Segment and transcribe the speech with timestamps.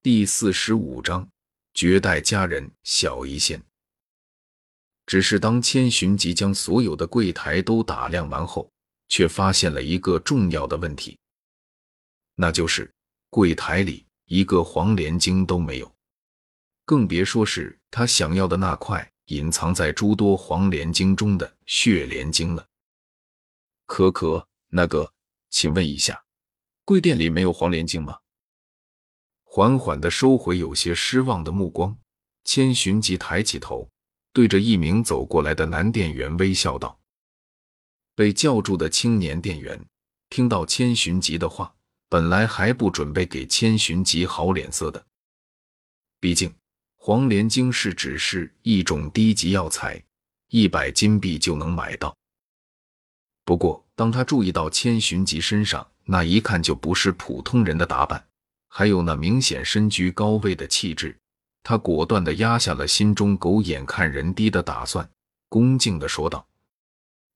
[0.00, 1.28] 第四十五章
[1.74, 3.60] 绝代佳人小医仙。
[5.06, 8.70] 只是当千寻疾将所有的柜台都打量完后，
[9.08, 11.18] 却发现了一个重要的问题，
[12.36, 12.88] 那就是
[13.28, 15.92] 柜台里一个黄连晶都没有，
[16.84, 22.64] 更别说是他想要的那块隐藏在诸多黄连晶中的血莲晶了。
[23.84, 25.12] 可可，那个，
[25.50, 26.22] 请问一下，
[26.84, 28.16] 贵店里没有黄连晶吗？
[29.50, 31.96] 缓缓的收回有些失望的目光，
[32.44, 33.88] 千寻疾抬起头，
[34.34, 37.00] 对着一名走过来的男店员微笑道
[38.14, 39.82] ：“被叫住的青年店员
[40.28, 41.74] 听到千寻疾的话，
[42.10, 45.02] 本来还不准备给千寻疾好脸色的。
[46.20, 46.54] 毕竟
[46.96, 50.00] 黄连晶是只是一种低级药材，
[50.50, 52.14] 一百金币就能买到。
[53.46, 58.22] 不过，当他注意到千寻疾身上那一看就不是普通人的打扮。”
[58.78, 61.18] 还有那明显身居高位的气质，
[61.64, 65.10] 他果断地压下了心中狗眼看人低的打算，
[65.48, 66.46] 恭敬地说道：“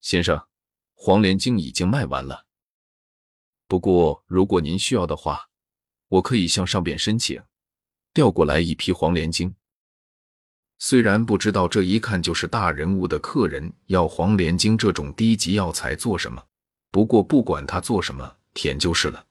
[0.00, 0.40] 先生，
[0.94, 2.46] 黄连精已经卖完了。
[3.66, 5.48] 不过，如果您需要的话，
[6.06, 7.42] 我可以向上边申请，
[8.12, 9.52] 调过来一批黄连精。
[10.78, 16.40] 虽然不知道这一看就是大人物的客人要黄连精这种低级药材做什么，
[16.92, 19.26] 不过不管他做什么，舔就是了。”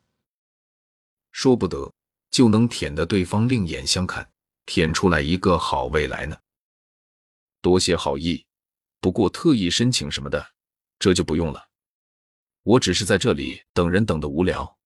[1.33, 1.93] 说不得
[2.29, 4.31] 就能舔得对方另眼相看，
[4.65, 6.37] 舔出来一个好未来呢。
[7.59, 8.45] 多谢好意，
[9.01, 10.53] 不过特意申请什么的，
[10.99, 11.69] 这就不用了。
[12.61, 14.77] 我只是在这里等人等的无聊，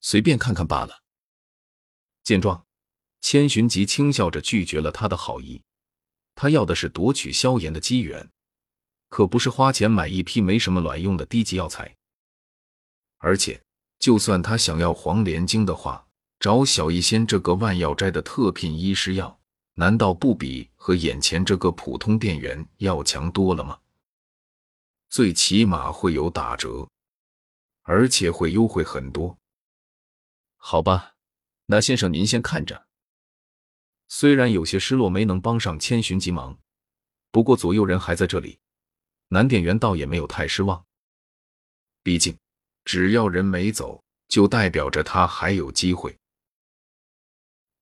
[0.00, 1.02] 随便看看罢了。
[2.24, 2.66] 见状，
[3.20, 5.62] 千寻疾轻笑着拒绝了他的好意。
[6.34, 8.30] 他要的是夺取萧炎的机缘，
[9.08, 11.96] 可不是花钱买一批没什么卵用的低级药材，
[13.18, 13.62] 而且。
[14.02, 16.04] 就算他想要黄连精的话，
[16.40, 19.38] 找小医仙这个万药斋的特聘医师要，
[19.74, 23.78] 难道不比和眼前这个普通店员要强多了吗？
[25.08, 26.88] 最起码会有打折，
[27.82, 29.38] 而且会优惠很多。
[30.56, 31.14] 好吧，
[31.66, 32.88] 那先生您先看着。
[34.08, 36.58] 虽然有些失落没能帮上千寻疾忙，
[37.30, 38.58] 不过左右人还在这里，
[39.28, 40.84] 男店员倒也没有太失望。
[42.02, 42.36] 毕竟。
[42.84, 46.16] 只要人没走，就代表着他还有机会。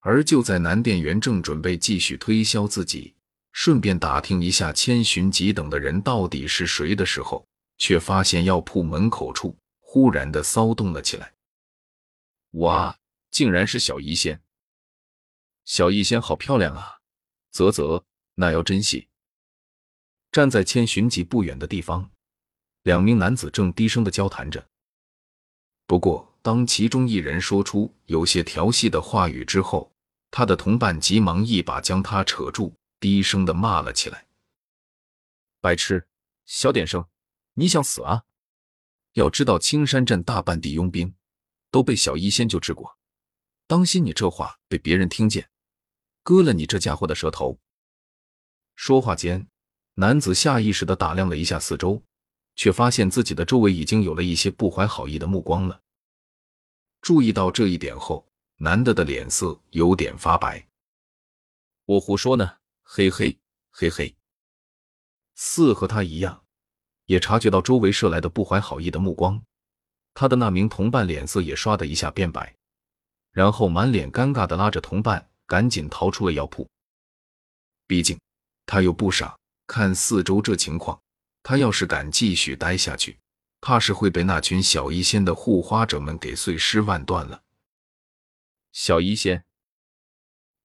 [0.01, 3.15] 而就在男店员正准备继续推销自己，
[3.53, 7.47] 顺便打听一下千寻疾等的人到底是谁的时候，
[7.77, 11.33] 却发现药铺门口处忽然的骚动了起来。
[12.53, 12.97] 哇，
[13.31, 14.41] 竟然是小医仙！
[15.65, 16.99] 小医仙好漂亮啊！
[17.53, 19.09] 啧啧，那要珍惜。
[20.33, 22.11] 站在千寻疾不远的地方，
[22.83, 24.67] 两名男子正低声的交谈着。
[25.91, 29.93] 不过，当其中一人说出有些调戏的话语之后，
[30.31, 34.25] 他的同伴急忙一把将他扯住，低声的骂了起来
[35.61, 36.07] ：“白痴，
[36.47, 37.05] 小点声！
[37.55, 38.23] 你想死啊？
[39.15, 41.13] 要知道青山镇大半地佣兵
[41.73, 42.97] 都被小医仙救治过，
[43.67, 45.51] 当心你这话被别人听见，
[46.23, 47.59] 割了你这家伙的舌头！”
[48.79, 49.49] 说话间，
[49.95, 52.01] 男子下意识的打量了一下四周。
[52.61, 55.81] 却发现自己的周围已经有了一些不怀好意的目光了。
[57.01, 60.69] 注意到这一点后，男的的脸色有点发白。
[61.87, 63.39] 我胡说呢，嘿嘿
[63.71, 64.15] 嘿嘿。
[65.37, 66.45] 四和他一样，
[67.07, 69.43] 也察觉到周围射来的不怀好意的目光，
[70.13, 72.55] 他的那名同伴脸色也唰的一下变白，
[73.33, 76.69] 然后满脸尴尬的拉着同伴赶紧逃出了药铺。
[77.87, 78.21] 毕竟
[78.67, 79.35] 他又不傻，
[79.67, 81.01] 看四周这情况。
[81.43, 83.19] 他要是敢继续待下去，
[83.61, 87.43] 怕是会被那群小医仙的护花者们给碎尸万段了。
[88.73, 89.45] 小医仙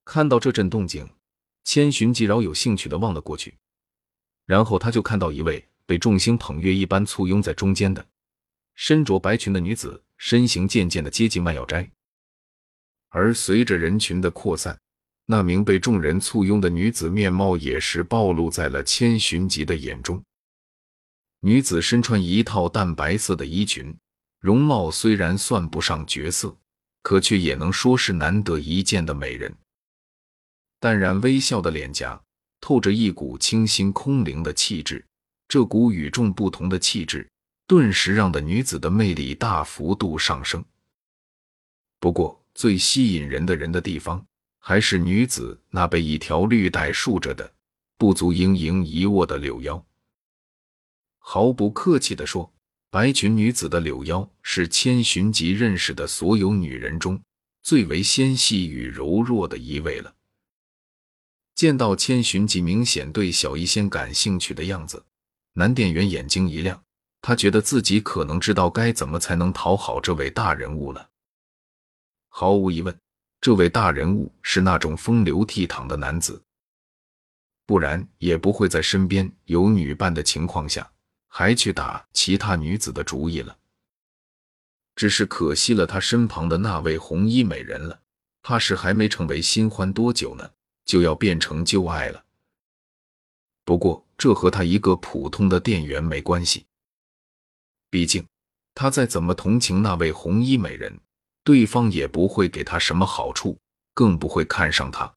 [0.04, 1.10] 看到这阵动静，
[1.64, 3.58] 千寻疾饶有兴趣的望了过去，
[4.44, 8.06] 然后他就看到一位被众星捧月一般簇拥在中间的
[8.74, 11.90] 身着白裙的女子，身形渐渐的接近万药斋，
[13.08, 14.78] 而随着人群的扩散，
[15.24, 20.22] 那名被众人簇拥的女子面貌也是暴露在了千寻疾的眼中。
[21.46, 23.96] 女子身穿一套淡白色的衣裙，
[24.40, 26.56] 容貌虽然算不上绝色，
[27.02, 29.56] 可却也能说是难得一见的美人。
[30.80, 32.20] 淡然微笑的脸颊
[32.60, 35.06] 透着一股清新空灵的气质，
[35.46, 37.24] 这股与众不同的气质
[37.68, 40.64] 顿时让的女子的魅力大幅度上升。
[42.00, 44.26] 不过，最吸引人的人的地方，
[44.58, 47.48] 还是女子那被一条绿带束着的
[47.96, 49.80] 不足盈盈一握的柳腰。
[51.28, 52.52] 毫不客气地说，
[52.88, 57.20] 白裙女子的柳腰是千寻疾认识的所有女人中
[57.64, 60.14] 最为纤细与柔弱的一位了。
[61.56, 65.04] 见到千寻疾明显对小医仙感兴趣的样子，
[65.54, 66.80] 男店员眼睛一亮，
[67.20, 71.10] 他觉得自己可能知道该怎么才能讨好这位大人物了。
[72.28, 72.96] 毫无疑问，
[73.40, 76.40] 这位大人物是那种风流倜傥的男子，
[77.66, 80.88] 不然也不会在身边有女伴的情况下，
[81.38, 83.58] 还去打其他女子的主意了。
[84.94, 88.00] 只是可惜了他身旁的那位红衣美人了，
[88.40, 90.50] 怕是还没成为新欢多久呢，
[90.86, 92.24] 就要变成旧爱了。
[93.66, 96.64] 不过这和他一个普通的店员没关系，
[97.90, 98.26] 毕竟
[98.74, 100.98] 他再怎么同情那位红衣美人，
[101.44, 103.58] 对方也不会给他什么好处，
[103.92, 105.12] 更不会看上他。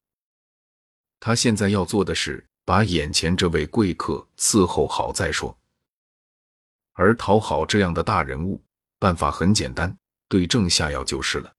[1.18, 5.56] 他现在要做的是把眼前这位贵客伺候好再说，
[6.92, 8.64] 而讨好这样的大人物。
[8.98, 9.96] 办法很简单，
[10.28, 11.56] 对症下药就是了。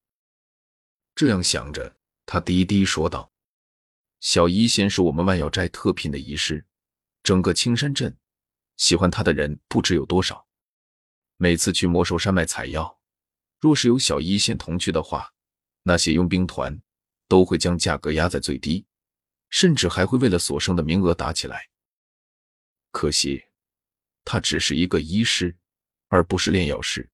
[1.15, 1.97] 这样想着，
[2.27, 3.31] 他低低说道
[4.21, 6.63] ：“小医仙是我们万药斋特聘的医师，
[7.23, 8.15] 整个青山镇
[8.77, 10.45] 喜欢他的人不知有多少。
[11.37, 12.99] 每次去魔兽山脉采药，
[13.59, 15.33] 若是有小医仙同去的话，
[15.81, 16.79] 那些佣兵团
[17.27, 18.85] 都会将价格压在最低，
[19.49, 21.69] 甚至还会为了所剩的名额打起来。
[22.91, 23.45] 可惜，
[24.23, 25.55] 他只是一个医师，
[26.07, 27.07] 而不是炼药师。”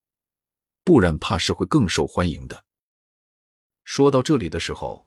[0.84, 2.64] 不然怕是会更受欢迎的。
[3.84, 5.06] 说到这里的时候，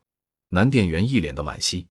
[0.49, 1.87] 男店员一脸的惋惜。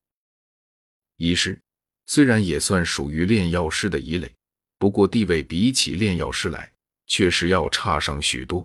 [1.16, 1.60] 医师
[2.06, 4.32] 虽然也算属于炼药师的一类，
[4.78, 6.72] 不过地位比起炼药师来，
[7.08, 8.64] 确实要差上许多。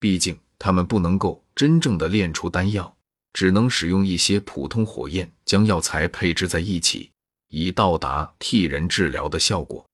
[0.00, 2.96] 毕竟他们不能够真正的炼出丹药，
[3.32, 7.12] 只能使用一些普通火焰将药材配置在一起，
[7.50, 9.88] 以到达替人治疗的效果。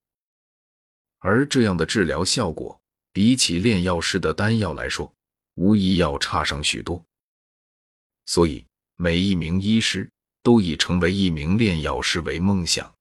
[1.19, 2.81] 而这样的治疗效果。
[3.11, 5.13] 比起炼药师的丹药来说，
[5.55, 7.05] 无疑要差上许多。
[8.27, 10.09] 所以，每一名医师
[10.43, 12.95] 都以成为一名炼药师为梦想。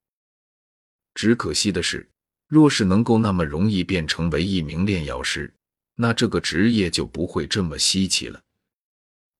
[1.14, 2.10] 只可惜的是，
[2.48, 5.54] 若是能够那么容易变成为一名炼药师，
[5.94, 8.42] 那这个职业就不会这么稀奇了。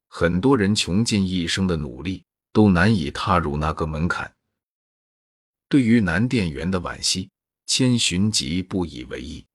[0.10, 4.32] 很多人穷尽一生的努力，都难以踏入那个门槛。
[5.70, 7.30] 对于男店员的惋惜，
[7.68, 9.46] 千寻疾不以为意。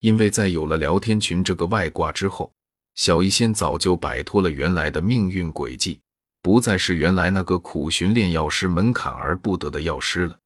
[0.00, 2.52] 因为在有了聊天群这个外挂之后，
[2.94, 6.00] 小医仙早就摆脱了原来的命运轨迹，
[6.42, 10.38] 不再是原来那个苦寻炼药师门槛而不得的药师了。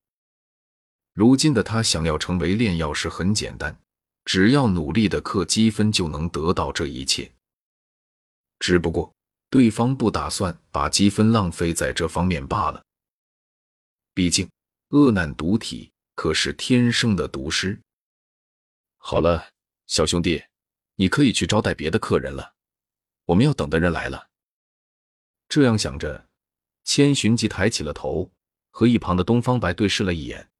[1.14, 3.78] 如今的他想要成为炼药师很简单，
[4.24, 7.30] 只要努力的氪积分就能得到这一切。
[8.58, 9.12] 只不过
[9.50, 12.82] 对方不打算把积分浪费在这方面罢了。
[14.14, 14.48] 毕竟
[14.90, 17.80] 恶难独体可是天生的毒师。
[18.96, 19.50] 好了，
[19.86, 20.44] 小兄弟，
[20.96, 22.54] 你可以去招待别的客人了。
[23.24, 24.28] 我们要等的人来了。
[25.48, 26.28] 这样想着，
[26.84, 28.30] 千寻疾抬起了头，
[28.70, 30.50] 和一旁的东方白对视了一眼，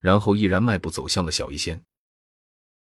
[0.00, 1.84] 然后毅然迈步走向了小医仙。